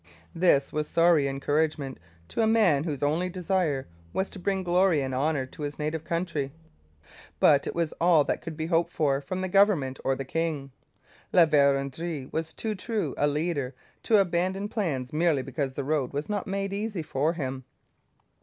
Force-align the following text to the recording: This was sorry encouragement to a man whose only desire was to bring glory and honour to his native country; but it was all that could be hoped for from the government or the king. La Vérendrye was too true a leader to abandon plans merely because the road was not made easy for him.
This 0.33 0.73
was 0.73 0.87
sorry 0.87 1.27
encouragement 1.27 1.99
to 2.29 2.41
a 2.41 2.47
man 2.47 2.85
whose 2.85 3.03
only 3.03 3.29
desire 3.29 3.87
was 4.13 4.31
to 4.31 4.39
bring 4.39 4.63
glory 4.63 4.99
and 4.99 5.13
honour 5.13 5.45
to 5.45 5.61
his 5.61 5.77
native 5.77 6.03
country; 6.03 6.51
but 7.39 7.67
it 7.67 7.75
was 7.75 7.93
all 8.01 8.23
that 8.23 8.41
could 8.41 8.57
be 8.57 8.65
hoped 8.65 8.91
for 8.91 9.21
from 9.21 9.41
the 9.41 9.47
government 9.47 9.99
or 10.03 10.15
the 10.15 10.25
king. 10.25 10.71
La 11.31 11.45
Vérendrye 11.45 12.33
was 12.33 12.51
too 12.51 12.73
true 12.73 13.13
a 13.15 13.27
leader 13.27 13.75
to 14.01 14.17
abandon 14.17 14.67
plans 14.69 15.13
merely 15.13 15.43
because 15.43 15.73
the 15.73 15.83
road 15.83 16.13
was 16.13 16.27
not 16.27 16.47
made 16.47 16.73
easy 16.73 17.03
for 17.03 17.33
him. 17.33 17.63